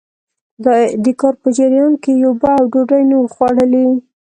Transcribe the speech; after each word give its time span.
د 1.03 1.05
کار 1.19 1.33
په 1.41 1.49
جريان 1.57 1.93
کې 2.03 2.11
يې 2.21 2.25
اوبه 2.29 2.49
او 2.57 2.63
ډوډۍ 2.71 3.03
نه 3.09 3.15
وو 3.19 3.27
خوړلي. 3.33 3.85